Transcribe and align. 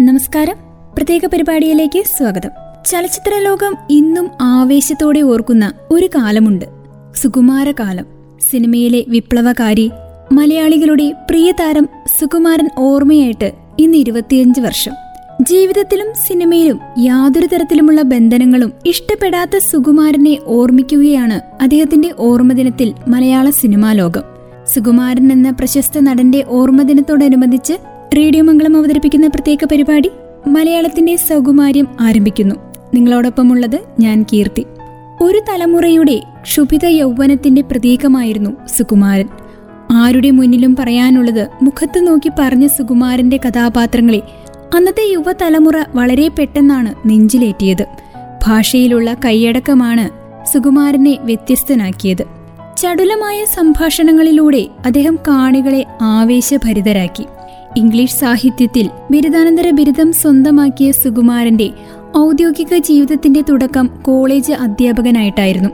നമസ്കാരം. 0.00 0.54
പ്രത്യേക 0.96 1.26
പരിപാടിയിലേക്ക് 1.26 2.02
സ്വാഗതം. 2.16 2.50
ചലച്ചിത്ര 2.86 3.38
ലോകം 3.38 3.74
ഇന്നും 3.90 4.30
ആവേശത്തോടെ 4.40 5.20
ഓർക്കുന്ന 5.20 5.72
ഒരു 5.90 6.06
കാലമുണ്ട്. 6.06 6.64
സുകുമാരകാലം. 7.14 8.06
സിനിമയിലെ 8.50 9.04
വിപ്ലവകാരി 9.08 9.90
മലയാളികളുടെ 10.32 11.12
പ്രിയതാരം 11.30 11.88
സുകുമാരൻ 12.20 12.68
ഓർമ്മയായിട്ട് 12.78 13.52
ഇന്ന് 13.78 13.96
ഇരുപത്തിയഞ്ച് 13.96 14.60
വർഷം. 14.60 14.92
ജീവിതത്തിലും 15.42 16.06
സിനിമയിലും 16.26 16.80
യാതൊരു 16.98 17.46
തരത്തിലുമുള്ള 17.46 18.02
ബന്ധനങ്ങളും 18.02 18.72
ഇഷ്ടപ്പെടാത്ത 18.86 19.56
സുകുമാരനെ 19.56 20.38
ഓർമ്മിക്കുകയാണ് 20.46 21.62
അദ്ദേഹത്തിന്റെ 21.62 22.14
ഓർമ്മദിനത്തിൽ 22.18 22.94
മലയാള 23.08 23.50
സിനിമാ 23.50 23.92
ലോകം. 23.92 24.22
സുകുമാരൻ 24.74 25.32
എന്ന 25.32 25.50
പ്രശസ്ത 25.50 25.98
നടന്റെ 26.00 26.44
ഓർമ്മദിനത്തോടനുബന്ധിച്ച് 26.48 27.95
റേഡിയോ 28.14 28.42
മംഗളം 28.42 28.76
അവതരിപ്പിക്കുന്ന 28.76 29.26
പ്രത്യേക 29.26 29.64
പരിപാടി 29.64 30.10
മലയാളത്തിന്റെ 30.46 31.16
സൗകുമാര്യം 31.16 31.88
ആരംഭിക്കുന്നു. 32.00 32.54
നിങ്ങളോടൊപ്പമുള്ളത് 32.94 33.80
ഞാൻ 34.00 34.26
കീർത്തി. 34.32 34.66
ഒരു 35.22 35.40
തലമുറയുടെ 35.48 36.22
ക്ഷുഭിത 36.42 36.86
യൗവനത്തിന്റെ 36.86 37.62
പ്രതീകമായിരുന്നു 37.62 38.50
സുകുമാരൻ. 38.66 39.28
ആരുടെ 39.92 40.30
മുന്നിലും 40.30 40.76
പറയാനുള്ളത് 40.78 41.48
മുഖത്ത് 41.62 42.06
നോക്കി 42.06 42.30
പറഞ്ഞ 42.38 42.66
സുകുമാരന്റെ 42.66 43.36
കഥാപാത്രങ്ങളെ 43.36 44.22
അന്നത്തെ 44.76 45.12
യുവതലമുറ 45.12 45.84
വളരെ 45.94 46.28
പെട്ടെന്നാണ് 46.28 47.08
നെഞ്ചിലേറ്റിയത്. 47.08 47.86
ഭാഷയിലുള്ള 48.46 49.16
കൈയടക്കമാണ് 49.24 50.08
സുകുമാരനെ 50.52 51.18
വ്യത്യസ്തനാക്കിയത്. 51.20 52.24
ചടുലമായ 52.76 53.44
സംഭാഷണങ്ങളിലൂടെ 53.44 54.66
അദ്ദേഹം 54.86 55.18
കാണികളെ 55.28 55.86
ആവേശഭരിതരാക്കി. 56.02 57.24
ഇംഗ്ലീഷ് 57.76 58.16
സാഹിത്യത്തിൽ 58.16 58.90
ബിരുദാനന്തര 59.10 59.70
ബിരുദം 59.70 60.12
സ്വന്തമാക്കിയ 60.12 60.92
സുകുമാരന്റെ 60.92 61.70
ഔദ്യോഗിക 62.18 62.78
ജീവിതത്തിന്റെ 62.78 63.42
തുടക്കം 63.48 63.90
കോളേജ് 64.02 64.52
അധ്യാപകനായിട്ടായിരുന്നു. 64.52 65.68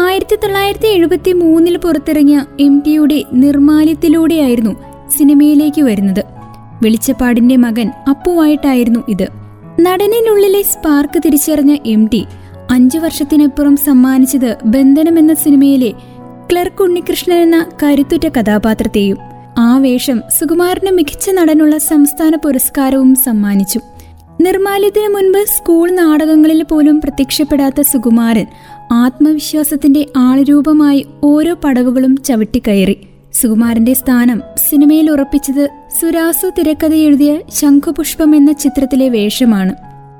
ആയിരത്തി 0.00 0.36
തൊള്ളായിരത്തി 0.36 0.86
എഴുപത്തി 0.86 1.32
മൂന്നിൽ 1.32 1.76
പുറത്തിറങ്ങിയ 1.76 2.44
എം 2.60 2.82
ടിയുടെ 2.86 3.24
നിർമാല്യത്തിലൂടെയായിരുന്നു 3.32 4.70
സിനിമയിലേക്ക് 5.18 5.82
വരുന്നത്. 5.82 6.24
വെളിച്ചപ്പാടിന്റെ 6.82 7.56
മകൻ 7.56 7.90
അപ്പുവായിട്ടായിരുന്നു 8.08 9.00
ഇത്. 9.08 9.26
നടനിനുള്ളിലെ 9.80 10.62
സ്പാർക്ക് 10.62 11.20
തിരിച്ചറിഞ്ഞ 11.24 11.76
എം 11.86 12.08
ടി 12.12 12.26
അഞ്ചു 12.70 12.98
വർഷത്തിനപ്പുറം 12.98 13.76
സമ്മാനിച്ചത് 13.76 14.56
ബന്ധനം 14.64 15.18
എന്ന 15.18 15.34
സിനിമയിലെ 15.34 15.92
ക്ലർക്ക് 16.52 16.82
ഉണ്ണികൃഷ്ണൻ 16.82 17.36
എന്ന 17.36 17.66
കരുത്തുറ്റ 17.82 18.28
കഥാപാത്രത്തെയും 18.28 19.31
ആ 19.58 19.78
വേഷം 19.78 20.22
സുകുമാരന് 20.38 20.90
മികച്ച 20.90 21.30
നടനുള്ള 21.30 21.78
സംസ്ഥാന 21.78 22.36
പുരസ്കാരവും 22.44 23.14
സമ്മാനിച്ചു. 23.14 23.80
നിർമാല്യത്തിന് 24.40 25.14
മുൻപ് 25.14 25.38
സ്കൂൾ 25.38 25.90
നാടകങ്ങളിൽ 25.90 26.62
പോലും 26.62 27.00
പ്രത്യക്ഷപ്പെടാത്ത 27.00 27.80
സുകുമാരൻ 27.80 28.46
ആത്മവിശ്വാസത്തിന്റെ 28.92 30.06
ആളുരൂപമായി 30.16 31.06
ഓരോ 31.24 31.54
പടവുകളും 31.54 32.22
ചവിട്ടിക്കയറി. 32.24 32.96
സുകുമാരന്റെ 33.32 33.94
സ്ഥാനം 33.94 34.42
സിനിമയിൽ 34.70 35.10
ഉറപ്പിച്ചത് 35.10 35.68
സുരാസു 36.00 36.50
തിരക്കഥ 36.58 36.94
എഴുതിയ 36.94 37.38
ശംഖുപുഷ്പം 37.54 38.36
എന്ന 38.36 38.52
ചിത്രത്തിലെ 38.52 39.08
വേഷമാണ്. 39.08 39.74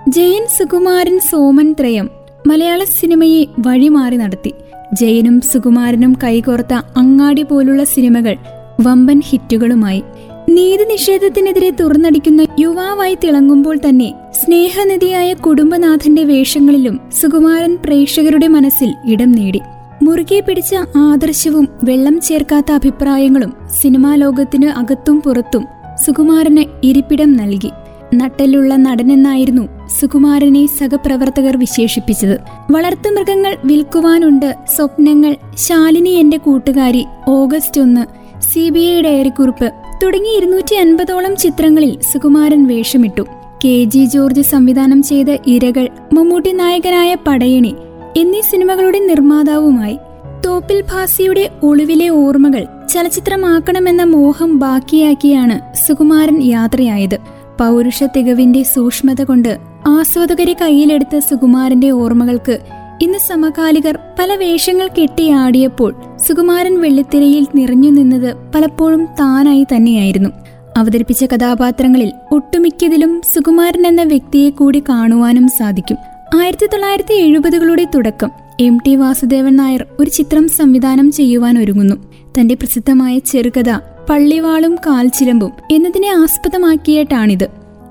ജയൻ 0.09 0.47
സുകുമാരൻ 0.59 1.19
സോമൻ 1.19 1.75
ത്രയം 1.81 2.11
മലയാള 2.47 2.85
സിനിമയെ 2.85 3.47
വഴിമാറി 3.59 4.17
നടത്തി. 4.17 4.55
ജയനും 4.93 5.41
സുകുമാരനും 5.41 6.17
കൈകോർത്ത 6.25 6.75
അങ്ങാടി 6.97 7.43
പോലുള്ള 7.43 7.85
സിനിമകൾ 7.85 8.37
വമ്പൻ 8.83 9.21
ഹിറ്റുകളുമായി 9.21 10.03
നീതി 10.49 10.85
നിഷേധത്തിനെതിരെ 10.85 11.71
തുറന്നടിക്കുന്ന 11.71 12.47
യുവാവായി 12.61 13.19
തിളങ്ങുമ്പോൾ 13.25 13.77
തന്നെ 13.77 14.15
സ്നേഹനിധിയായ 14.45 15.35
കുടുംബനാഥന്റെ 15.35 16.25
വേഷങ്ങളിലും 16.25 17.01
സുകുമാരൻ 17.21 17.79
പ്രേക്ഷകരുടെ 17.85 18.47
മനസ്സിൽ 18.47 18.95
ഇടം 19.05 19.33
നേടി. 19.33 19.61
മുറുകെ 20.03 20.41
പിടിച്ച 20.41 20.75
ആദർശവും 20.97 21.69
വെള്ളം 21.85 22.21
ചേർക്കാത്ത 22.21 22.73
അഭിപ്രായങ്ങളും 22.73 23.53
സിനിമാ 23.81 24.15
ലോകത്തിന് 24.15 24.67
അകത്തും 24.67 25.21
പുറത്തും 25.21 25.65
സുകുമാരന് 26.07 26.65
ഇരിപ്പിടം 26.85 27.33
നൽകി. 27.33 27.71
നട്ടലുള്ള 28.15 28.77
നടനെന്നായിരുന്നു 28.77 29.69
സുകുമാരനെ 30.01 30.67
സഹപ്രവർത്തകർ 30.67 31.57
വിശേഷിപ്പിച്ചത്. 31.57 32.41
വളർത്തുമൃഗങ്ങൾ 32.71 33.57
വിൽക്കുവാനുണ്ട് 33.65 34.57
സ്വപ്നങ്ങൾ 34.77 35.37
ശാലിനി 35.57 36.11
എന്റെ 36.11 36.37
കൂട്ടുകാരി 36.37 37.05
ഓഗസ്റ്റ് 37.29 37.81
ഒന്ന് 37.81 38.22
സി 38.53 38.71
ബി 38.71 38.81
ഐ 38.81 39.01
ഡയറിക്കുറിപ്പ്. 39.01 39.73
തുടങ്ങി 40.03 40.37
ഇരുന്നൂറ്റി 40.37 40.75
അൻപതോളം 40.75 41.37
ചിത്രങ്ങളിൽ 41.37 42.01
സുകുമാരൻ 42.13 42.67
വേഷമിട്ടു. 42.67 43.23
കെ 43.65 43.85
ജി 43.85 44.05
ജോർജ് 44.05 44.41
സംവിധാനം 44.41 45.03
ചെയ്ത 45.03 45.27
ഇരകൾ 45.47 45.89
മമ്മൂട്ടി 46.13 46.53
നായകനായ 46.53 47.17
പടയണി 47.27 47.75
എന്നീ 48.17 48.41
സിനിമകളുടെ 48.41 48.99
നിർമ്മാതാവുമായി 48.99 49.99
തോപ്പിൽ 50.47 50.81
ഭാസിയുടെ 50.81 51.51
ഒളിവിലെ 51.63 52.09
ഓർമ്മകൾ 52.09 52.67
ചലച്ചിത്രമാക്കണമെന്ന 52.89 54.03
മോഹം 54.03 54.59
ബാക്കിയാക്കിയാണ് 54.59 55.75
സുകുമാരൻ 55.87 56.43
യാത്രയായത്. 56.43 57.19
പൗരുഷ 57.61 58.05
തികവിന്റെ 58.05 58.63
സൂക്ഷ്മത 58.63 59.23
കൊണ്ട് 59.23 59.59
ആസ്വാദകരെ 59.87 60.57
കയ്യിലെടുത്ത 60.63 61.19
സുകുമാരന്റെ 61.19 61.91
ഓർമ്മകൾക്ക് 61.91 62.59
ഇന്ന് 63.03 63.19
സമകാലികർ 63.19 63.99
പല 64.19 64.35
വേഷങ്ങൾ 64.35 64.89
കെട്ടിയാടിയപ്പോൾ 64.89 65.95
സുകുമാരൻ 66.29 66.81
വെള്ളിത്തിരയിൽ 66.81 67.47
നിറഞ്ഞു 67.55 67.91
നിന്നത് 67.91 68.37
പലപ്പോഴും 68.55 69.05
താനായി 69.05 69.65
തന്നെയായിരുന്നു. 69.65 70.31
അവതരിപ്പിച്ച 70.77 71.25
കഥാപാത്രങ്ങളിൽ 71.25 72.13
ഒട്ടുമിക്കതിലും 72.33 73.23
സുകുമാരൻ 73.35 73.87
എന്ന 73.87 74.03
വ്യക്തിയെ 74.03 74.51
കൂടി 74.51 74.83
കാണുവാനും 74.89 75.49
സാധിക്കും. 75.49 75.97
ആയിരത്തി 76.41 76.67
തൊള്ളായിരത്തി 76.67 77.15
എഴുപതുകളുടെ 77.15 77.87
തുടക്കം 77.95 78.31
എം 78.61 78.79
ടി 78.87 78.97
വാസുദേവൻ 78.97 79.57
നായർ 79.57 79.87
ഒരു 80.01 80.11
ചിത്രം 80.11 80.49
സംവിധാനം 80.49 81.13
ചെയ്യുവാൻ 81.13 81.59
ഒരുങ്ങുന്നു. 81.59 81.97
തന്റെ 82.41 82.55
പ്രസിദ്ധമായ 82.55 83.19
ചെറുകഥ 83.19 83.71
പള്ളിവാളും 84.11 84.75
കാൽച്ചിലമ്പും 84.75 85.53
എന്നതിനെ 85.71 86.09
ആസ്പദമാക്കിയിട്ടാണിത്. 86.09 87.45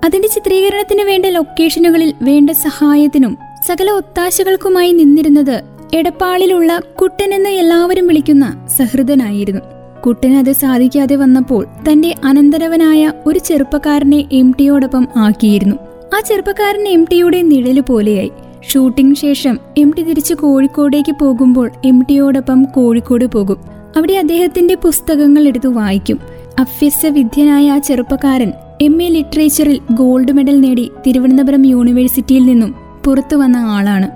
അതിന്റെ 0.06 0.28
ചിത്രീകരണത്തിന് 0.28 1.02
വേണ്ട 1.02 1.26
ലൊക്കേഷനുകളിൽ 1.26 2.14
വേണ്ട 2.22 2.50
സഹായത്തിനും 2.50 3.38
സകല 3.68 3.92
ഒത്താശകൾക്കുമായി 3.92 4.92
നിന്നിരുന്നത് 4.92 5.62
എടപ്പാളിലുള്ള 5.94 6.82
കുട്ടൻ 7.02 7.34
എന്ന് 7.34 7.50
എല്ലാവരും 7.50 8.08
വിളിക്കുന്ന 8.08 8.68
സഹൃദനായിരുന്നു. 8.78 9.62
കുട്ടൻ 10.06 10.38
അത് 10.38 10.52
സാധിക്കാതെ 10.52 11.16
വന്നപ്പോൾ 11.16 11.68
തന്റെ 11.92 12.16
അനന്തരവനായ 12.26 13.12
ഒരു 13.26 13.40
ചെറുപ്പക്കാരനെ 13.40 14.26
എം 14.32 14.56
ടിയോടൊപ്പം 14.60 15.08
ആക്കിയിരുന്നു. 15.18 15.76
ആ 16.18 16.20
ചെറുപ്പക്കാരൻ 16.20 16.88
എം 16.88 17.06
ടിയുടെ 17.12 17.42
നിഴൽ 17.42 17.80
പോലെയായി. 17.80 18.32
ഷൂട്ടിംഗ് 18.70 19.16
ശേഷം 19.16 19.60
എം 19.78 19.94
ടി 19.98 20.04
തിരിച്ച് 20.04 20.34
കോഴിക്കോടേക്ക് 20.34 21.16
പോകുമ്പോൾ 21.22 21.72
എം 21.86 22.02
ടിയോടൊപ്പം 22.10 22.64
കോഴിക്കോട് 22.64 23.26
പോകും. 23.26 23.58
അവിടെ 23.98 24.14
അദ്ദേഹത്തിന്റെ 24.14 24.76
പുസ്തകങ്ങൾ 24.76 25.48
എടുത്തു 25.48 25.68
വായിക്കും. 25.68 26.20
അഭ്യസ്ത 26.60 27.08
വിദ്യനായ 27.08 27.72
ആ 27.72 27.78
ചെറുപ്പക്കാരൻ 27.78 28.52
എം 28.82 29.04
എ 29.04 29.10
ലിറ്ററേച്ചറിൽ 29.10 29.82
ഗോൾഡ് 29.92 30.32
മെഡൽ 30.32 30.62
നേടി 30.62 30.92
തിരുവനന്തപുരം 31.08 31.66
യൂണിവേഴ്സിറ്റിയിൽ 31.66 32.46
നിന്നും 32.46 32.81
പുറത്തു 33.06 33.36
വന്ന 33.36 33.58
ആളാണ്. 33.58 34.10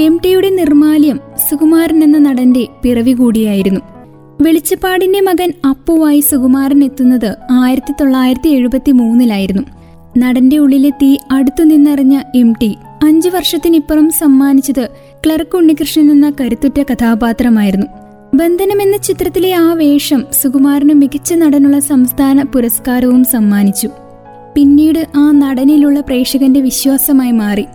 എം 0.00 0.20
ടിയുടെ 0.24 0.50
നിർമാല്യം 0.50 1.20
സുകുമാരൻ 1.50 2.04
എന്ന 2.04 2.18
നടന്റെ 2.18 2.66
പിറവി 2.82 3.12
കൂടിയായിരുന്നു. 3.12 3.80
വെളിച്ചപ്പാടിന്റെ 4.42 5.20
മകൻ 5.20 5.52
അപ്പുവായി 5.68 6.20
സുകുമാരൻ 6.20 6.84
എത്തുന്നത് 6.84 7.36
ആയിരത്തി 7.50 7.92
തൊള്ളായിരത്തി 7.92 8.48
എഴുപത്തി 8.48 8.90
മൂന്നിലായിരുന്നു 8.90 9.62
നടന്റെ 10.18 10.58
ഉള്ളിലെ 10.58 10.90
തീ 10.90 11.16
അടുത്തു 11.30 11.64
നിന്നറിഞ്ഞ 11.64 12.20
എം 12.34 12.52
ടി 12.52 12.76
അഞ്ചു 13.02 13.28
വർഷത്തിനിപ്പുറം 13.28 14.10
സമ്മാനിച്ചത് 14.10 14.88
ക്ലർക്ക് 15.26 15.56
ഉണ്ണികൃഷ്ണൻ 15.56 16.10
എന്ന 16.10 16.32
കരുത്തുറ്റ 16.40 16.82
കഥാപാത്രമായിരുന്നു. 16.92 17.86
ബന്ധനം 18.34 18.82
എന്ന 18.82 18.96
ചിത്രത്തിലെ 18.96 19.52
ആ 19.52 19.72
വേഷം 19.72 20.24
സുകുമാരന് 20.42 20.94
മികച്ച 20.94 21.34
നടനുള്ള 21.34 21.78
സംസ്ഥാന 21.78 22.42
പുരസ്കാരവും 22.42 23.24
സമ്മാനിച്ചു. 23.24 23.88
പിന്നീട് 24.54 25.06
ആ 25.16 25.30
നടനിലുള്ള 25.30 26.00
പ്രേക്ഷകന്റെ 26.00 26.60
വിശ്വാസമായി 26.60 27.30
മാറി. 27.30 27.66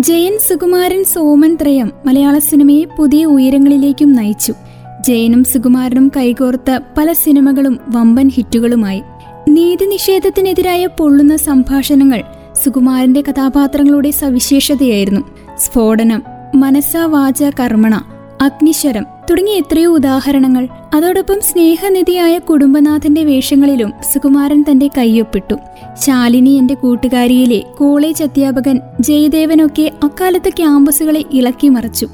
ജയൻ 0.00 0.38
സുകുമാരൻ 0.48 1.04
സോമൻ 1.04 1.58
ത്രയം 1.62 1.92
മലയാള 2.06 2.38
സിനിമയെ 2.38 2.84
പുതിയ 2.84 3.24
ഉയരങ്ങളിലേക്കും 3.24 4.12
നയിച്ചു. 4.12 4.54
ജയനും 5.00 5.44
സുകുമാരനും 5.44 6.12
കൈകോർത്ത 6.16 6.78
പല 6.98 7.12
സിനിമകളും 7.12 7.78
വമ്പൻ 7.88 8.28
ഹിറ്റുകളുമായി. 8.28 9.02
നീതി 9.48 9.84
നിഷേധത്തിനെതിരായ 9.84 10.86
പൊള്ളുന്ന 10.86 11.36
സംഭാഷണങ്ങൾ 11.36 12.22
സുകുമാരന്റെ 12.64 13.20
കഥാപാത്രങ്ങളുടെ 13.20 14.10
സവിശേഷതയായിരുന്നു. 14.10 15.20
സ്ഫോടനം 15.58 16.22
മനസ്സാ 16.54 17.06
വാച 17.06 17.42
കർമ്മണ 17.42 18.04
അഗ്നിശരം 18.42 19.06
തുടങ്ങിയ 19.30 19.54
എത്രയോ 19.54 19.90
ഉദാഹരണങ്ങൾ. 19.90 20.68
അതോടൊപ്പം 20.94 21.40
സ്നേഹനിധിയായ 21.40 22.38
കുടുംബനാഥന്റെ 22.38 23.24
വേഷങ്ങളിലും 23.24 23.92
സുകുമാരൻ 24.12 24.64
തന്റെ 24.70 24.90
കയ്യൊപ്പിട്ടു 24.98 25.54
ശാലിനി 26.00 26.50
എന്റെ 26.50 26.74
കൂട്ടുകാരിയിലെ 26.74 27.62
കോളേജ് 27.78 28.22
അധ്യാപകൻ 28.22 28.80
ജയദേവനൊക്കെ 29.00 29.92
അക്കാലത്ത് 30.04 30.48
ക്യാമ്പസുകളെ 30.48 31.24
ഇളക്കി 31.32 31.68
മറച്ചു. 31.68 32.06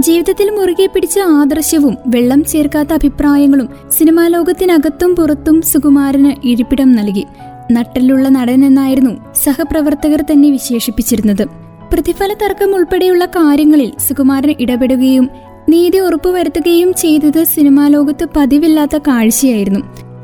ജീവിതത്തിൽ 0.00 0.50
മുറുകെ 0.50 0.86
പിടിച്ച 0.86 1.18
ആദർശവും 1.18 1.98
വെള്ളം 2.06 2.44
ചേർക്കാത്ത 2.44 2.92
അഭിപ്രായങ്ങളും 2.92 3.68
സിനിമാ 3.98 4.26
ലോകത്തിനകത്തും 4.28 5.16
പുറത്തും 5.16 5.62
സുകുമാരന് 5.62 6.46
ഇരിപ്പിടം 6.46 6.92
നൽകി. 6.92 7.24
നട്ടലുള്ള 7.72 8.28
നടൻ 8.28 8.64
എന്നായിരുന്നു 8.64 9.10
സഹപ്രവർത്തകർ 9.44 10.22
തന്നെ 10.22 10.50
വിശേഷിപ്പിച്ചിരുന്നത്. 10.50 11.46
പ്രതിഫല 11.92 12.34
തർക്കം 12.34 12.74
ഉൾപ്പെടെയുള്ള 12.74 13.24
കാര്യങ്ങളിൽ 13.24 13.92
സുകുമാരൻ 14.08 14.54
ഇടപെടുകയും 14.60 15.30
നീതി 15.68 15.98
ഉറപ്പുവരുത്തുകയും 15.98 16.94
ചെയ്തത് 16.94 17.44
സിനിമാ 17.44 17.88
ലോകത്ത് 17.88 18.28
പതിവില്ലാത്ത 18.36 18.98
കാഴ്ചയായിരുന്നു. 18.98 19.80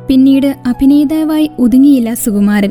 പിന്നീട് 0.08 0.54
അഭിനേതാവായി 0.66 1.50
ഒതുങ്ങിയില്ല 1.58 2.14
സുകുമാരൻ. 2.14 2.70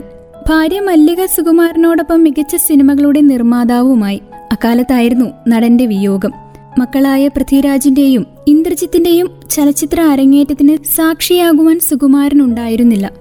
ഭാര്യ 0.50 0.79
മല്ലിക 0.79 1.25
സുകുമാരനോടൊപ്പം 1.25 2.23
മികച്ച 2.23 2.56
സിനിമകളുടെ 2.56 3.21
നിർമ്മാതാവുമായി 3.21 4.21
അക്കാലത്തായിരുന്നു 4.51 5.25
നടന്റെ 5.47 5.85
വിയോഗം. 5.85 6.31
മക്കളായ 6.79 7.27
പൃഥ്വിരാജിന്റെയും 7.27 8.25
ഇന്ദ്രജിത്തിന്റെയും 8.47 9.29
ചലച്ചിത്ര 9.51 10.01
അരങ്ങേറ്റത്തിന് 10.01 10.77
സാക്ഷിയാകുവാൻ 10.95 11.79
സുകുമാരൻ 11.79 12.41
ഉണ്ടായിരുന്നില്ല 12.41 13.12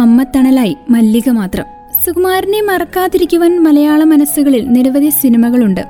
അമ്മ 0.00 0.22
തണലായി 0.22 0.76
മല്ലിക 0.90 1.30
മാത്രം. 1.30 1.64
സുകുമാരനെ 2.06 2.60
മറക്കാതിരിക്കുവാൻ 2.62 3.62
മലയാള 3.62 4.04
മനസ്സുകളിൽ 4.04 4.68
നിരവധി 4.68 5.08
സിനിമകളുണ്ട്. 5.08 5.80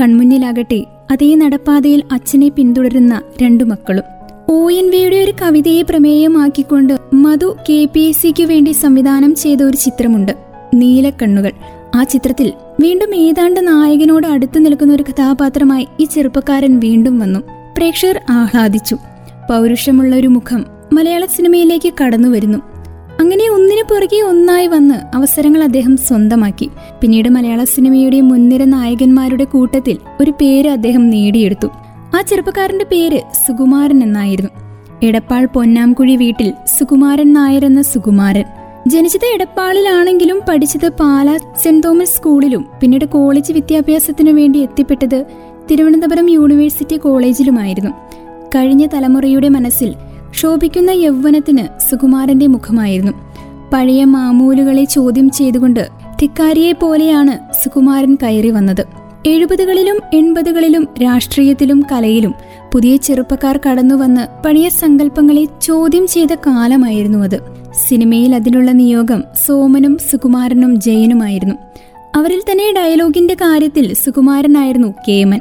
കൺമുന്നിലാകട്ടെ 0.00 0.84
അതേ 1.10 1.34
നടപ്പാതയിൽ 1.34 2.02
അച്ഛനെ 2.12 2.48
പിന്തുടരുന്ന 2.48 3.22
രണ്ടു 3.42 3.64
മക്കളും. 3.64 4.02
ഒ 4.48 4.70
എൻ 4.70 4.90
വിയുടെ 4.90 5.16
ഒരു 5.16 5.32
കവിതയെ 5.42 5.82
പ്രമേയമാക്കിക്കൊണ്ട് 5.82 6.98
മധു 7.14 7.56
കെ 7.68 7.88
പി 7.94 8.00
എസ് 8.00 8.22
സിക്ക് 8.22 8.42
വേണ്ടി 8.42 8.70
സംവിധാനം 8.70 9.34
ചെയ്ത 9.34 9.62
ഒരു 9.62 9.76
ചിത്രമുണ്ട് 9.76 10.32
നീലക്കണ്ണുകൾ. 10.74 11.50
ആ 11.94 12.02
ചിത്രത്തിൽ 12.02 12.52
വീണ്ടും 12.80 13.14
ഏതാണ്ട് 13.14 13.68
നായകനോട് 13.68 14.26
അടുത്തു 14.26 14.58
നിൽക്കുന്ന 14.58 14.94
ഒരു 14.94 15.02
കഥാപാത്രമായി 15.02 15.88
ഈ 16.00 16.04
ചെറുപ്പക്കാരൻ 16.04 16.80
വീണ്ടും 16.80 17.18
വന്നു. 17.18 17.40
പ്രേക്ഷകർ 17.76 18.20
ആഹ്ലാദിച്ചു. 18.30 18.94
പൗരുഷമുള്ള 19.50 20.16
ഒരു 20.16 20.28
മുഖം 20.28 20.66
മലയാള 20.92 21.26
സിനിമയിലേക്ക് 21.26 21.92
കടന്നു 22.02 22.28
വരുന്നു. 22.28 22.58
അങ്ങനെ 23.20 23.50
ഒന്നിനു 23.50 23.82
പുറകെ 23.82 24.22
ഒന്നായി 24.22 24.66
വന്ന് 24.66 25.16
അവസരങ്ങൾ 25.16 25.62
അദ്ദേഹം 25.62 25.96
സ്വന്തമാക്കി. 25.96 26.70
പിന്നീട് 27.00 27.28
മലയാള 27.28 27.64
സിനിമയുടെ 27.64 28.20
മുൻനിര 28.20 28.64
നായകന്മാരുടെ 28.64 29.44
കൂട്ടത്തിൽ 29.44 29.98
ഒരു 30.20 30.30
പേര് 30.30 30.68
അദ്ദേഹം 30.68 31.10
നേടിയെടുത്തു. 31.10 31.66
ആ 32.16 32.22
ചെറുപ്പക്കാരന്റെ 32.28 32.84
പേര് 32.84 33.20
സുകുമാരൻ 33.46 34.02
എന്നായിരുന്നു. 34.02 34.50
എടപ്പാൾ 35.02 35.46
പൊന്നാംകുഴി 35.46 36.16
വീട്ടിൽ 36.16 36.52
സുകുമാരൻ 36.78 37.32
നായർ 37.32 37.64
എന്ന 37.64 37.82
സുകുമാരൻ. 37.82 38.44
ജനിച്ചത് 38.88 39.34
എടപ്പാളിലാണെങ്കിലും 39.34 40.40
പഠിച്ചത് 40.48 40.88
പാല 40.88 41.36
സെന്റ് 41.36 41.86
തോമസ് 41.86 42.16
സ്കൂളിലും 42.16 42.66
പിന്നീട് 42.80 43.04
കോളേജ് 43.04 43.52
വിദ്യാഭ്യാസത്തിനു 43.52 44.32
വേണ്ടി 44.32 44.58
എത്തിപ്പെട്ടത് 44.58 45.24
തിരുവനന്തപുരം 45.70 46.30
യൂണിവേഴ്സിറ്റി 46.30 46.96
കോളേജിലുമായിരുന്നു. 46.96 47.90
കഴിഞ്ഞ 48.54 48.86
തലമുറയുടെ 48.94 49.48
മനസ്സിൽ 49.48 49.94
ശോഭിക്കുന്ന 50.34 50.90
യൗവനത്തിന് 50.90 51.90
സുകുമാരന്റെ 51.90 52.46
മുഖമായിരുന്നു. 52.46 53.12
പഴയ 53.72 54.04
മാമൂലുകളെ 54.04 54.84
ചോദ്യം 54.84 55.30
ചെയ്തുകൊണ്ട് 55.30 55.88
ധിക്കാരിയെ 56.20 56.72
പോലെയാണ് 56.72 57.54
സുകുമാരൻ 57.62 58.14
കയറി 58.14 58.50
വന്നത്. 58.50 58.86
എഴുപതുകളിലും 59.26 60.00
എൺപതുകളിലും 60.14 60.88
രാഷ്ട്രീയത്തിലും 61.02 61.84
കലയിലും 61.92 62.34
പുതിയ 62.72 62.96
ചെറുപ്പക്കാർ 62.96 63.60
കടന്നുവന്ന് 63.66 64.42
പഴയ 64.42 64.68
സങ്കല്പങ്ങളെ 64.68 65.46
ചോദ്യം 65.62 66.06
ചെയ്ത 66.06 66.34
കാലമായിരുന്നു 66.34 67.18
അത്. 67.18 67.40
സിനിമയിൽ 67.88 68.34
അതിനുള്ള 68.34 68.70
നിയോഗം 68.70 69.24
സോമനും 69.46 69.98
സുകുമാരനും 70.10 70.80
ജയനുമായിരുന്നു. 70.80 71.54
അവരിൽ 72.16 72.42
തന്നെ 72.50 72.72
ഡയലോഗിന്റെ 72.72 73.34
കാര്യത്തിൽ 73.34 73.94
സുകുമാരനായിരുന്നു 73.94 74.94
കേമൻ. 75.08 75.40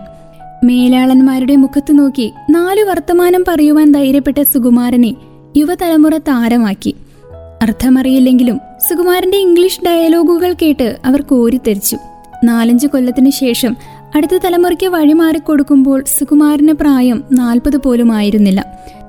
മേലാളന്മാരുടെ 0.64 1.56
മുഖത്തു 1.56 1.94
നോക്കി 1.94 2.34
നാലു 2.50 2.84
വർത്തമാനം 2.84 3.46
പറയുവാൻ 3.48 3.92
ധൈര്യപ്പെട്ട 3.92 4.42
സുകുമാരനെ 4.42 5.16
യുവതലമുറ 5.58 6.18
താരമാക്കി. 6.18 6.96
അർത്ഥമറിയില്ലെങ്കിലും 7.62 8.60
സുകുമാരന്റെ 8.90 9.38
ഇംഗ്ലീഷ് 9.38 9.86
ഡയലോഗുകൾ 9.86 10.54
കേട്ട് 10.54 10.98
അവർ 11.06 11.22
കോരിത്തെരിച്ചു 11.22 11.98
നാലഞ്ചു 12.44 12.88
കൊല്ലത്തിനു 12.88 13.30
ശേഷം 13.30 13.76
അടുത്ത 14.16 14.40
തലമുറയ്ക്ക് 14.46 14.88
വഴിമാറിക്കൊടുക്കുമ്പോൾ 14.88 16.04
സുകുമാരന് 16.18 16.74
പ്രായം 16.74 17.24
നാൽപ്പത് 17.32 17.78
പോലും 17.78 18.12
ആയിരുന്നില്ല. 18.12 18.66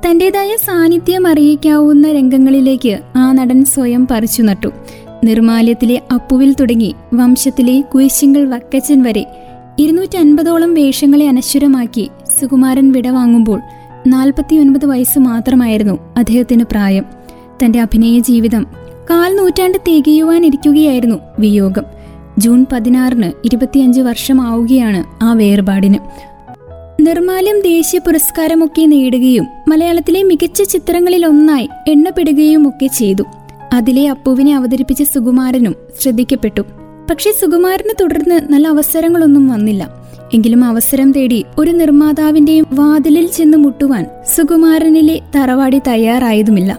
തന്റേതായ 0.07 0.57
സാന്നിധ്യം 0.57 1.27
അറിയിക്കാവുന്ന 1.27 2.13
രംഗങ്ങളിലേക്ക് 2.13 3.01
ആ 3.17 3.33
നടൻ 3.33 3.65
സ്വയം 3.65 4.09
പറിച്ചു 4.11 4.43
നട്ടു 4.43 4.73
നിർമാല്യത്തിലെ 5.25 6.03
അപ്പുവിൽ 6.13 6.55
തുടങ്ങി 6.61 6.95
വംശത്തിലെ 7.15 7.81
കുരിശിങ്കൽ 7.81 8.45
വക്കച്ചൻ 8.47 9.03
വരെ 9.03 9.50
ഇരുന്നൂറ്റി 9.79 10.17
അൻപതോളം 10.17 10.75
വേഷങ്ങളെ 10.75 11.29
അനശ്വരമാക്കി 11.29 12.11
സുകുമാരൻ 12.41 12.93
വിടവാങ്ങുമ്പോൾ 12.93 13.61
നാൽപ്പത്തിയൊൻപത് 14.07 14.87
വയസ്സ് 14.87 15.19
മാത്രമായിരുന്നു 15.19 15.99
അദ്ദേഹത്തിന് 16.17 16.65
പ്രായം. 16.65 17.05
തന്റെ 17.65 17.81
അഭിനയ 17.81 18.19
ജീവിതം 18.19 18.67
കാൽ 19.11 19.37
നൂറ്റാണ്ട് 19.37 19.79
തികയുവാനിരിക്കുകയായിരുന്നു 19.89 21.17
വിയോഗം. 21.39 21.85
ജൂൺ 22.39 22.67
പതിനാറിന് 22.73 23.33
ഇരുപത്തിയഞ്ച് 23.45 24.01
വർഷമാവുകയാണ് 24.01 25.25
ആ 25.25 25.33
വേർപാടിന്. 25.33 25.99
നിർമാല്യം 27.01 27.61
ദേശീയ 27.61 28.01
പുരസ്കാരമൊക്കെ 28.07 28.83
നേടുകയും 28.83 29.47
മലയാളത്തിലെ 29.69 30.23
മികച്ച 30.23 30.63
ചിത്രങ്ങളിലൊന്നായി 30.63 31.69
എണ്ണപ്പെടുകയും 31.89 32.69
ഒക്കെ 32.69 32.87
ചെയ്തു. 32.87 33.23
അതിലെ 33.75 34.09
അപ്പുവിനെ 34.09 34.57
അവതരിപ്പിച്ച 34.57 35.03
സുകുമാരനും 35.03 35.75
ശ്രദ്ധിക്കപ്പെട്ടു. 36.01 36.63
പക്ഷേ 37.11 37.31
സുകുമാരനെ 37.33 37.95
തുടർന്ന് 38.01 38.53
നല്ല 38.53 38.69
അവസരങ്ങളൊന്നും 38.69 39.49
വന്നില്ല. 39.49 39.91
എങ്കിലും 40.35 40.65
അവസരം 40.65 41.13
തേടി 41.13 41.45
ഒരു 41.59 41.71
നിർമ്മാതാവിന്റെയും 41.71 42.67
വാതിലിൽ 42.73 43.27
ചെന്ന് 43.27 43.59
മുട്ടുവാൻ 43.59 44.07
സുകുമാരനിലെ 44.37 45.21
തറവാടി 45.37 45.81
തയ്യാറായതുമില്ല. 45.89 46.79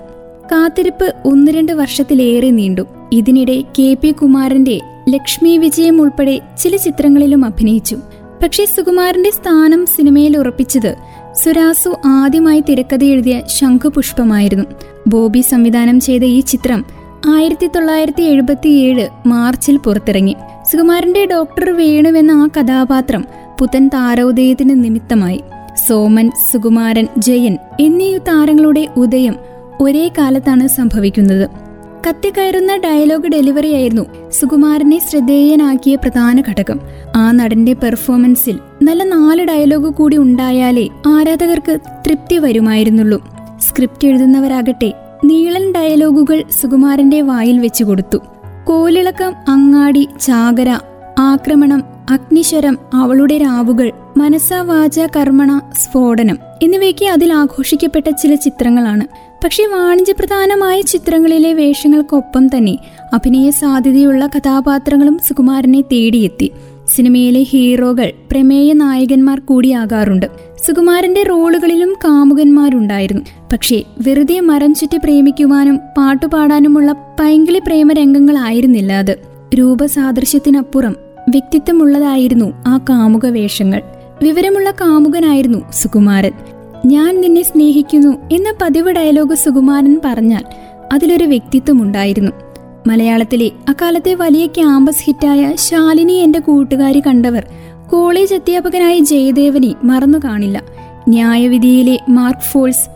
കാത്തിരിപ്പ് 0.52 1.14
ഒന്ന് 1.26 1.52
രണ്ട് 1.52 1.72
വർഷത്തിലേറെ 1.72 2.50
നീണ്ടു. 2.50 2.82
ഇതിനിടെ 3.12 3.64
കെ 3.80 3.98
പി 4.02 4.12
കുമാരന്റെ 4.12 4.80
ലക്ഷ്മി 5.10 5.58
വിജയം 5.58 6.02
ഉൾപ്പെടെ 6.02 6.40
ചില 6.60 6.76
ചിത്രങ്ങളിലും 6.76 7.46
അഭിനയിച്ചു. 7.46 7.98
പക്ഷേ 8.44 8.66
സുകുമാരന്റെ 8.66 9.30
സ്ഥാനം 9.30 9.86
സിനിമയിൽ 9.86 10.38
ഉറപ്പിച്ചത് 10.38 10.96
സുരാസു 11.44 11.96
ആദ്യമായി 12.06 12.64
തിരക്കഥ 12.70 13.04
എഴുതിയ 13.04 13.42
ശംഖുപുഷ്പമായിരുന്നു. 13.48 14.66
ബോബി 15.08 15.42
സംവിധാനം 15.42 16.00
ചെയ്ത 16.00 16.24
ഈ 16.24 16.40
ചിത്രം 16.40 17.01
ആയിരത്തി 17.28 17.68
തൊള്ളായിരത്തി 17.68 18.24
എഴുപത്തിയേഴ് 18.24 19.08
മാർച്ചിൽ 19.26 19.78
പുറത്തിറങ്ങി. 19.78 20.36
സുകുമാരന്റെ 20.72 21.26
ഡോക്ടർ 21.26 21.70
വേണുവെന്ന 21.70 22.32
ആ 22.32 22.48
കഥാപാത്രം 22.48 23.26
പുത്തൻ 23.60 23.88
താരോദയത്തിന് 23.88 24.84
നിമിത്തമായി. 24.84 25.44
സോമൻ 25.88 26.32
സുകുമാരൻ 26.52 27.08
ജയൻ 27.18 27.58
എന്നീ 27.80 28.18
താരങ്ങളുടെ 28.18 28.88
ഉദയം 28.98 29.36
ഒരേ 29.80 30.12
കാലത്താണ് 30.18 30.68
സംഭവിക്കുന്നത്. 30.68 31.50
കത്തിക്കയറുന്ന 32.08 32.78
ഡയലോഗ് 32.78 33.28
ഡെലിവറി 33.28 33.74
ആയിരുന്നു 33.74 34.06
സുകുമാരനെ 34.32 35.00
ശ്രദ്ധേയനാക്കിയ 35.00 35.96
പ്രധാന 35.96 36.44
ഘടകം. 36.50 36.80
ആ 37.16 37.32
നടന്റെ 37.32 37.74
പെർഫോമൻസിൽ 37.74 38.60
നല്ല 38.82 39.04
നാല് 39.04 39.48
ഡയലോഗ് 39.48 39.94
കൂടി 39.94 40.18
ഉണ്ടായാലേ 40.18 40.90
ആരാധകർക്ക് 41.08 41.80
തൃപ്തി 42.08 42.38
വരുമായിരുന്നുള്ളൂ. 42.38 43.26
സ്ക്രിപ്റ്റ് 43.60 44.08
എഴുതുന്നവരാകട്ടെ 44.08 44.94
നീളൻ 45.24 45.72
ഡയലോഗുകൾ 45.72 46.44
സുകുമാരന്റെ 46.62 47.22
വായിൽ 47.22 47.60
വെച്ചു 47.60 47.84
കൊടുത്തു. 47.84 48.18
കോലിളക്കം 48.64 49.34
അങ്ങാടി 49.48 50.08
ചാകര 50.22 50.80
ആക്രമണം 51.20 51.84
അഗ്നിശ്വരം 52.10 52.78
അവളുടെ 52.94 53.38
രാവുകൾ 53.38 53.92
മനസ്സ 54.18 54.54
വാച 54.54 55.00
കർമ്മണ 55.00 55.62
സ്ഫോടനം 55.74 56.38
എന്നിവയ്ക്ക് 56.62 57.06
അതിൽ 57.06 57.34
ആഘോഷിക്കപ്പെട്ട 57.34 58.10
ചില 58.10 58.36
ചിത്രങ്ങളാണ്. 58.36 59.06
പക്ഷേ 59.44 59.66
വാണിജ്യപ്രധാനമായ 59.66 60.82
ചിത്രങ്ങളിലെ 60.82 61.54
വേഷങ്ങൾക്കൊപ്പം 61.54 62.48
തന്നെ 62.48 62.78
അഭിനയ 63.14 63.50
സാധ്യതയുള്ള 63.50 64.28
കഥാപാത്രങ്ങളും 64.28 65.20
സുകുമാരനെ 65.28 65.82
തേടിയെത്തി. 65.82 66.52
സിനിമയിലെ 66.88 67.44
ഹീറോകൾ 67.44 68.12
പ്രമേയ 68.32 68.74
നായകന്മാർ 68.74 69.40
കൂടിയാകാറുണ്ട്. 69.40 70.26
സുകുമാരന്റെ 70.68 71.24
റോളുകളിലും 71.24 71.94
കാമുകന്മാരുണ്ടായിരുന്നു. 71.94 73.22
പക്ഷേ 73.54 73.84
വെറുതെ 74.08 74.40
മരം 74.40 74.74
ചുറ്റി 74.74 74.98
പ്രേമിക്കുവാനും 74.98 75.80
പാട്ടുപാടാനുമുള്ള 75.98 76.92
പൈങ്കിളി 76.92 77.60
പ്രേമരംഗങ്ങളായിരുന്നില്ല 77.60 78.94
അത്. 78.94 79.20
രൂപസാദൃശ്യത്തിനപ്പുറം 79.56 80.96
വ്യക്തിത്വമുള്ളതായിരുന്നു 81.30 82.54
ആ 82.68 82.80
കാമുക 82.90 83.26
വേഷങ്ങൾ. 83.26 83.82
വിവരമുള്ള 84.24 84.72
കാമുകനായിരുന്നു 84.72 85.72
സുകുമാരൻ. 85.74 86.32
ഞാൻ 86.86 87.22
നിന്നെ 87.22 87.42
സ്നേഹിക്കുന്നു 87.42 88.18
എന്ന 88.32 88.54
പതിവ് 88.62 88.92
ഡയലോഗ് 88.92 89.36
സുകുമാരൻ 89.36 90.00
പറഞ്ഞാൽ 90.06 90.44
അതിലൊരു 90.94 91.24
വ്യക്തിത്വമുണ്ടായിരുന്നു. 91.24 92.32
മലയാളത്തിലെ 92.88 93.52
അക്കാലത്തെ 93.70 94.14
വലിയ 94.14 94.46
ക്യാമ്പസ് 94.46 95.04
ഹിറ്റായ 95.04 95.56
ശാലിനി 95.56 96.14
എന്റെ 96.14 96.40
കൂട്ടുകാരി 96.40 97.00
കണ്ടവർ 97.00 97.48
കോളേജ് 97.92 98.36
അധ്യാപകനായ 98.36 99.00
ജയദേവനെ 99.00 99.76
മറന്നു 99.84 100.18
കാണില്ല. 100.18 100.64
ന്യായവിധിയിലെ 101.08 102.00
Mark 102.10 102.48
false 102.52 102.90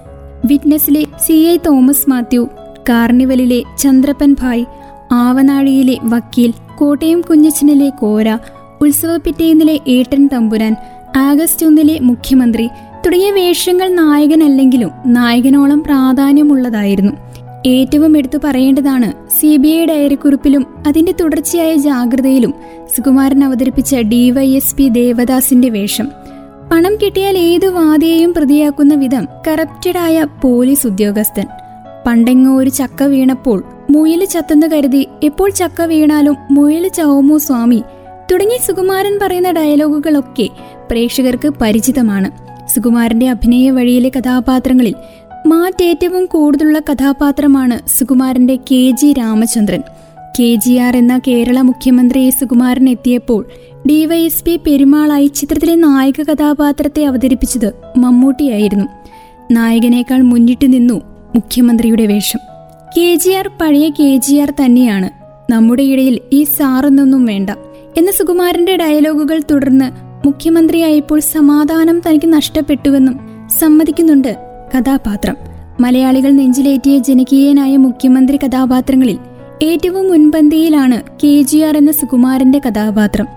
വിറ്റ്നസിലെ 0.46 1.06
C 1.26 1.34
I 1.34 1.58
Thomas 1.66 2.10
Mathew 2.10 2.50
കാർണിവലിലെ 2.90 3.64
ചന്ദ്രപ്പൻ 3.78 4.36
ഭായ് 4.42 4.66
ആവനാഴിയിലെ 5.12 5.98
വക്കീൽ 6.04 6.54
കോട്ടയം 6.76 7.22
കുഞ്ഞച്ചനിലെ 7.22 7.90
കോര 7.90 8.40
ഉത്സവപ്പിറ്റേന്നിലെ 8.82 9.80
ഏട്ടൻ 9.88 10.30
തമ്പുരാൻ 10.34 10.76
ആഗസ്റ്റ് 11.18 11.66
ഒന്നിലെ 11.66 12.00
മുഖ്യമന്ത്രി 12.00 12.70
തുടങ്ങിയ 13.06 13.32
വേഷങ്ങൾ 13.32 13.88
നായകനല്ലെങ്കിലും 13.94 14.92
നായകനോളം 15.06 15.84
പ്രാധാന്യമുള്ളതായിരുന്നു. 15.84 17.12
ഏറ്റവും 17.66 18.18
എടുത്തു 18.18 18.40
പറയേണ്ടതാണ് 18.44 19.30
സി 19.40 19.58
ബി 19.58 19.68
ഐ 19.68 19.86
ഡയറിക്കുറിപ്പിലും 19.86 20.66
അതിന്റെ 20.88 21.14
തുടർച്ചയായ 21.22 21.76
ജാഗ്രതയിലും 21.76 22.54
സുകുമാരൻ 22.96 23.44
അവതരിപ്പിച്ച 23.44 23.96
ഡിവൈഎസ്പി 23.96 24.88
ദേവദാസിന്റെ 24.88 25.70
വേഷം. 25.70 26.12
പണം 26.72 26.96
കിട്ടിയാൽ 26.96 27.38
ഏതു 27.38 27.68
വാദിയെയും 27.68 28.34
പ്രതിയാക്കുന്ന 28.34 28.94
വിധം 28.94 29.28
കറപ്റ്റഡായ 29.48 30.26
പോലീസ് 30.42 30.88
ഉദ്യോഗസ്ഥൻ. 30.88 31.46
പണ്ടെങ്ങോ 32.08 32.58
ഒരു 32.58 32.70
ചക്ക 32.70 33.04
വീണപ്പോൾ 33.04 33.64
മുയൽ 33.90 34.26
ചത്തെന്ന് 34.26 34.68
കരുതി 34.68 35.08
എപ്പോൾ 35.24 35.50
ചക്ക 35.50 35.82
വീണാലും 35.82 36.36
മുയൽ 36.52 36.88
ചാവുമോ 36.88 37.38
സ്വാമി? 37.38 37.84
തുടങ്ങി 38.32 38.58
സുകുമാരൻ 38.68 39.20
പറയുന്ന 39.22 39.52
ഡയലോഗുകളൊക്കെ 39.52 40.50
പ്രേക്ഷകർക്ക് 40.92 41.54
പരിചിതമാണ്. 41.62 42.46
സുകുമാരന്റെ 42.74 43.30
അഭിനയ 43.30 43.72
വഴിയിലെ 43.72 44.12
കഥാപാത്രങ്ങളിൽ 44.18 44.96
മാറ്റേറ്റവും 45.46 46.26
കൂടുതലുള്ള 46.26 46.80
കഥാപാത്രമാണ് 46.80 47.90
സുകുമാരന്റെ 47.90 48.56
K 48.56 48.92
G 48.92 49.14
Ramachandran. 49.14 49.82
K 50.40 50.56
G 50.56 50.74
R 50.74 50.98
എന്ന 50.98 51.22
കേരള 51.28 51.62
മുഖ്യമന്ത്രി 51.62 52.30
സുകുമാരൻ 52.30 52.90
എത്തിയപ്പോൾ 52.90 53.46
ഡിവൈഎസ്പി 53.88 54.60
പെരുമാളായി 54.68 55.28
ചിത്രത്തിലെ 55.28 55.76
നായക 55.76 56.22
കഥാപാത്രത്തെ 56.22 57.06
അവതരിപ്പിച്ചത് 57.06 57.74
മമ്മൂട്ടിയായിരുന്നു. 57.98 58.86
നായകനേക്കാൾ 59.52 60.22
മുന്നിട്ട് 60.22 60.74
നിന്നു 60.74 61.02
മുഖ്യമന്ത്രിയുടെ 61.36 62.06
വേഷം. 62.06 62.40
കെ 62.98 63.16
ജി 63.16 63.30
ആർ 63.30 63.48
പഴയ 63.62 63.90
കെ 63.90 64.18
ജി 64.18 64.36
ആർ 64.36 64.54
തന്നെയാണ്. 64.66 65.10
നമ്മുടെ 65.52 65.84
ഇടയിൽ 65.84 66.20
ഈ 66.34 66.44
സാറൊന്നൊന്നും 66.44 67.26
വേണ്ട 67.26 67.50
എന്ന 67.98 68.12
സുകുമാരന്റെ 68.12 68.76
ഡയലോഗുകൾ 68.76 69.42
തുടർന്ന് 69.52 69.92
മുഖ്യമന്ത്രിയായപ്പോൾ 70.28 71.20
സമാധാനം 71.20 72.02
തനിക്ക് 72.08 72.34
നഷ്ടപ്പെട്ടുവെന്നും 72.34 73.20
സമ്മതിക്കുന്നുണ്ട് 73.60 74.45
കഥാപാത്രം. 74.76 75.38
മലയാളികൾ 75.80 76.32
നെഞ്ചിലേറ്റിയ 76.32 76.98
ജനകീയനായ 76.98 77.78
മുഖ്യമന്ത്രി 77.78 78.38
കഥാപാത്രങ്ങളിൽ 78.38 79.18
ഏറ്റവും 79.64 80.08
മുൻപന്തിയിലാണ് 80.08 81.02
കെ 81.24 81.42
ജി 81.42 81.58
ആർ 81.58 81.78
എന്ന 81.78 81.92
സുകുമാരന്റെ 81.92 82.60
കഥാപാത്രം. 82.60 83.28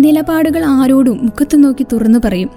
നിലപാടുകൾ 0.00 0.64
ആരോടും 0.64 1.18
മുഖത്തു 1.22 1.56
നോക്കി 1.56 1.86
തുറന്നു 1.92 2.18
പറയും. 2.24 2.50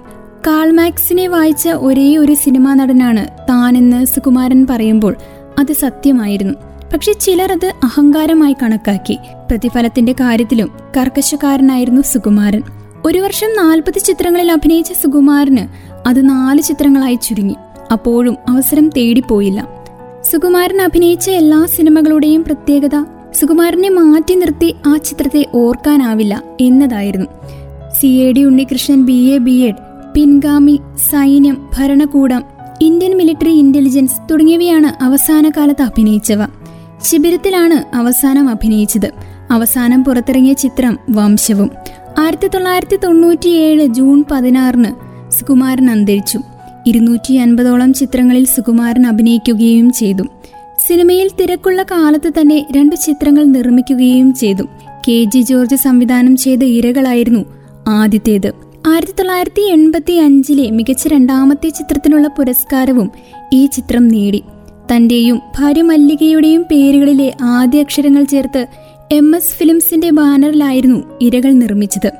കാൾമാക്സിനെ 0.46 1.28
വായിച്ച 1.28 1.68
ഒരേ 1.68 2.16
ഒരു 2.16 2.34
സിനിമാ 2.34 2.74
നടനാണ് 2.74 3.28
താനെന്ന് 3.48 4.06
സുകുമാരൻ 4.06 4.66
പറയുമ്പോൾ 4.70 5.16
അത് 5.58 5.72
സത്യമായിരുന്നു. 5.72 6.54
പക്ഷെ 6.92 7.12
ചിലർ 7.12 7.52
അത് 7.52 7.72
അഹങ്കാരമായി 7.84 8.56
കണക്കാക്കി. 8.62 9.18
പ്രതിഫലത്തിന്റെ 9.50 10.12
കാര്യത്തിലും 10.12 10.70
കർക്കശക്കാരനായിരുന്നു 10.96 12.02
സുകുമാരൻ. 12.02 12.62
ഒരു 13.04 13.18
വർഷം 13.18 13.48
നാൽപ്പത് 13.56 13.98
ചിത്രങ്ങളിൽ 13.98 14.52
അഭിനയിച്ച 14.52 14.92
സുകുമാരന് 14.92 15.90
അത് 16.08 16.28
നാല് 16.28 16.62
ചിത്രങ്ങളായി 16.62 17.14
ചുരുങ്ങി. 17.14 17.56
അപ്പോഴും 17.90 18.36
അവസരം 18.48 18.88
തേടിപ്പോയില്ല. 18.88 19.68
സുകുമാരൻ 20.32 20.82
അഭിനയിച്ച 20.82 21.30
എല്ലാ 21.30 21.66
സിനിമകളുടെയും 21.66 22.44
പ്രത്യേകത 22.44 23.04
സുകുമാരനെ 23.32 23.88
മാറ്റി 23.88 24.34
നിർത്തി 24.34 24.74
ആ 24.86 24.96
ചിത്രത്തെ 24.96 25.46
ഓർക്കാനാവില്ല 25.54 26.42
എന്നതായിരുന്നു. 26.60 27.26
C 28.00 28.06
A 28.06 28.32
D 28.32 28.40
Unnikrishnan 28.40 29.04
B 29.04 29.34
A 29.34 29.38
B 29.38 29.50
Ed 29.50 29.74
പിൻഗാമി 30.14 30.80
സൈന്യം 31.10 31.68
ഭരണകൂടം 31.78 32.42
ഇന്ത്യൻ 32.80 33.16
മിലിറ്ററി 33.16 33.50
ഇന്റലിജൻസ് 33.50 34.32
തുടങ്ങിയവയാണ് 34.32 35.02
അവസാന 35.02 35.50
കാലത്ത് 35.56 35.82
അഭിനയിച്ചവ. 35.82 36.46
ശിബിരത്തിലാണ് 37.02 37.96
അവസാനം 37.96 38.48
അഭിനയിച്ചത്. 38.48 39.10
അവസാനം 39.50 40.04
പുറത്തിറങ്ങിയ 40.04 40.52
ചിത്രം 40.52 40.98
വംശവും. 41.10 41.70
ആയിരത്തി 42.18 42.48
തൊള്ളായിരത്തി 42.48 42.96
തൊണ്ണൂറ്റിയേഴ് 42.96 43.86
ജൂൺ 43.86 44.24
പതിനാറിന് 44.30 44.92
സുകുമാരൻ 45.30 45.90
അന്തരിച്ചു. 45.90 46.40
ഇരുന്നൂറ്റി 46.86 47.34
അൻപതോളം 47.34 47.94
ചിത്രങ്ങളിൽ 47.94 48.44
സുകുമാരൻ 48.44 49.06
അഭിനയിക്കുകയും 49.06 49.92
ചെയ്തു. 49.92 50.22
സിനിമയിൽ 50.88 51.30
തിരക്കുള്ള 51.40 51.82
കാലത്ത് 51.82 52.30
തന്നെ 52.30 52.66
രണ്ട് 52.76 52.96
ചിത്രങ്ങൾ 52.96 53.44
നിർമ്മിക്കുകയും 53.44 54.34
ചെയ്തു. 54.34 54.62
കെ 55.08 55.24
ജി 55.24 55.42
ജോർജ് 55.42 55.76
സംവിധാനം 55.76 56.36
ചെയ്ത 56.36 56.64
ഇരകളായിരുന്നു 56.64 57.44
ആദ്യത്തേത്. 57.88 58.52
ആയിരത്തി 58.86 59.12
തൊള്ളായിരത്തി 59.12 59.62
എൺപത്തി 59.62 60.12
അഞ്ചിലെ 60.12 60.70
മികച്ച 60.70 61.08
രണ്ടാമത്തെ 61.08 61.68
ചിത്രത്തിനുള്ള 61.68 62.28
പുരസ്കാരവും 62.28 63.10
ഈ 63.52 63.66
ചിത്രം 63.66 64.08
നേടി. 64.08 64.42
തന്റെയും 64.96 65.40
ഭാര്യ 65.58 65.82
മല്ലികയുടെയും 65.82 66.62
പേരുകളിലെ 66.62 67.34
ആദ്യ 67.42 67.80
അക്ഷരങ്ങൾ 67.80 68.24
ചേർത്ത് 68.24 68.66
എം 69.12 69.36
എസ് 69.36 69.54
ഫിലിംസിന്റെ 69.54 70.10
ബാനറിലായിരുന്നു 70.10 71.02
ഇരകൾ 71.20 71.52
നിർമ്മിച്ചത്. 71.52 72.12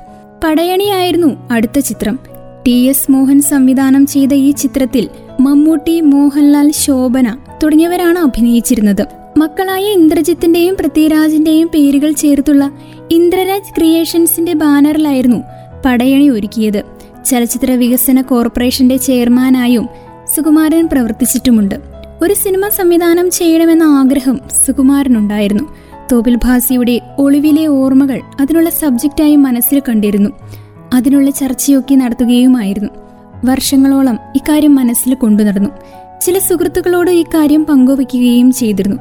പടയണിയായിരുന്നു 0.43 1.47
അടുത്ത 1.51 1.79
ചിത്രം. 1.79 2.19
ടി 2.67 2.71
എസ് 2.71 3.11
മോഹൻ 3.11 3.41
സംവിധാനം 3.41 4.05
ചെയ്ത 4.05 4.33
ഈ 4.33 4.51
ചിത്രത്തിൽ 4.51 5.09
മമ്മൂട്ടി 5.39 6.01
മോഹൻലാൽ 6.01 6.71
ശോഭന 6.71 7.37
തുടങ്ങിയവരാണ് 7.63 8.19
അഭിനയിച്ചിരുന്നത്. 8.19 9.05
മക്കളായ 9.37 9.83
ഇന്ദ്രജിത്തിന്റെയും 9.83 10.75
പൃഥ്വിരാജിന്റെയും 10.75 11.67
പേരുകൾ 11.67 12.11
ചേർത്തുള്ള 12.11 12.71
ഇന്ദ്രരാജ് 13.11 13.75
ക്രിയേഷൻസിന്റെ 13.77 14.53
ബാനറിലായിരുന്നു 14.53 15.37
പടയണി 15.85 16.29
ഒരുക്കിയത്. 16.29 16.83
ചലച്ചിത്ര 17.25 17.71
വികസന 17.71 18.21
കോർപ്പറേഷന്റെ 18.21 18.97
ചെയർമാനായും 18.97 19.89
സുകുമാരൻ 20.35 20.89
പ്രവർത്തിച്ചിട്ടുമുണ്ട്. 20.91 21.75
ഒരു 22.21 22.33
സിനിമ 22.33 22.67
സംവിധാനം 22.67 23.31
ചെയ്യണമെന്ന 23.31 23.83
ആഗ്രഹം 23.83 24.39
സുകുമാരനുണ്ടായിരുന്നു. 24.65 25.63
തോപിൽ 26.11 26.35
ഭാസിയുടെ 26.35 27.01
ഒളിവിലെ 27.19 27.67
ഓർമ്മകൾ 27.67 28.21
അതിനുള്ള 28.41 28.69
സബ്ജക്റ്റായി 28.69 29.35
മനസ്സിൽ 29.35 29.81
കണ്ടിരുന്നു. 29.89 30.29
അതിനുള്ള 30.93 31.31
ചർച്ചയൊക്കെ 31.31 31.95
നടത്തുകയുമായിരുന്നു. 31.95 32.89
വർഷങ്ങളോളം 33.45 34.19
ഇക്കാര്യം 34.35 34.75
മനസ്സിൽ 34.75 35.13
കൊണ്ടു 35.13 35.43
നടന്നു. 35.43 35.69
ചില 36.21 36.39
സുഹൃത്തുക്കളോട് 36.39 37.11
ഇക്കാര്യം 37.11 37.65
പങ്കുവയ്ക്കുകയും 37.65 38.51
ചെയ്തിരുന്നു. 38.51 38.97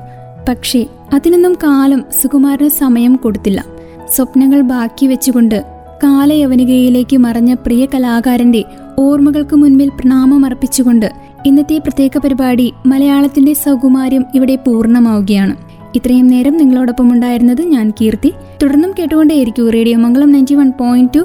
പക്ഷേ 0.49 0.87
അതിനൊന്നും 1.15 1.53
കാലം 1.53 2.05
സുകുമാരന് 2.23 2.69
സമയം 2.69 3.17
കൊടുത്തില്ല. 3.17 3.65
സ്വപ്നങ്ങൾ 4.09 4.61
ബാക്കി 4.61 5.07
വെച്ചുകൊണ്ട് 5.07 5.65
കാലയവനികയിലേക്ക് 6.05 7.17
മറഞ്ഞ 7.17 7.55
പ്രിയ 7.55 7.87
കലാകാരന്റെ 7.87 8.65
ഓർമ്മകൾക്ക് 8.99 9.57
മുൻപിൽ 9.57 9.89
പ്രണാമമർപ്പിച്ചുകൊണ്ട് 9.89 11.13
ഇന്നത്തെ 11.47 11.79
പ്രത്യേക 11.79 12.19
പരിപാടി 12.19 12.73
മലയാളത്തിന്റെ 12.87 13.53
സൗകുമാര്യം 13.53 14.25
ഇവിടെ 14.35 14.57
പൂർണമാവുകയാണ്. 14.57 15.57
ഇത്രയും 15.95 16.27
നേരം 16.27 16.57
നിങ്ങളോടൊപ്പം 16.57 17.13
ഉണ്ടായിരുന്നത് 17.13 17.63
ഞാൻ 17.63 17.91
കീർത്തി. 17.91 18.33
തുടർന്നും 18.63 18.95
കേട്ടുകൊണ്ടേയിരിക്കൂ 18.99 19.71
radio 19.71 19.99
Mangalam 19.99 20.33
ninety 20.33 20.55
one 20.55 20.73
point 20.81 21.15
two 21.17 21.25